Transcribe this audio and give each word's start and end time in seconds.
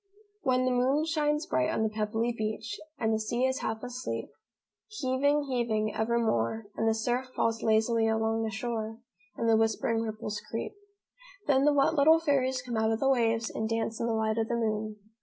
"When 0.41 0.65
the 0.65 0.71
moon 0.71 1.05
shines 1.05 1.45
bright 1.45 1.69
on 1.69 1.83
the 1.83 1.89
pebbly 1.89 2.33
beach 2.35 2.79
And 2.97 3.13
the 3.13 3.19
sea 3.19 3.45
is 3.45 3.59
half 3.59 3.83
asleep; 3.83 4.29
Heaving, 4.87 5.43
heaving, 5.43 5.93
evermore, 5.93 6.65
And 6.75 6.89
the 6.89 6.95
surf 6.95 7.27
falls 7.35 7.61
lazily 7.61 8.07
along 8.07 8.41
the 8.41 8.49
shore, 8.49 8.97
And 9.37 9.47
the 9.47 9.55
whispering 9.57 10.01
ripples 10.01 10.41
creep. 10.49 10.73
Then 11.45 11.65
the 11.65 11.73
wet 11.73 11.93
little 11.93 12.17
fairies 12.19 12.63
come 12.63 12.77
out 12.77 12.91
of 12.91 12.99
the 12.99 13.09
waves 13.11 13.51
And 13.51 13.69
dance 13.69 13.99
in 13.99 14.07
the 14.07 14.13
light 14.15 14.39
of 14.39 14.47
the 14.47 14.55
moon. 14.55 14.95